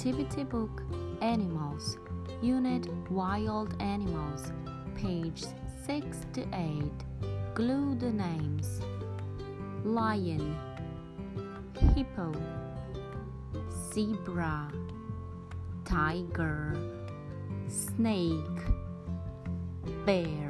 Activity 0.00 0.44
Book 0.44 0.82
Animals, 1.20 1.98
Unit 2.40 2.88
Wild 3.10 3.76
Animals, 3.82 4.50
page 4.94 5.44
6 5.84 6.16
to 6.32 6.40
8. 6.54 6.90
Glue 7.52 7.94
the 7.96 8.10
names 8.10 8.80
Lion, 9.84 10.56
Hippo, 11.94 12.32
Zebra, 13.92 14.72
Tiger, 15.84 16.74
Snake, 17.68 18.58
Bear. 20.06 20.49